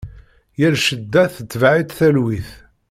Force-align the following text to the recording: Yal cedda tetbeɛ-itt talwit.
Yal 0.59 0.75
cedda 0.85 1.23
tetbeɛ-itt 1.35 1.95
talwit. 1.97 2.49